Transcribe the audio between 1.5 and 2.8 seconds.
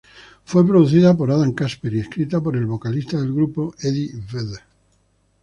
Kasper y escrita por el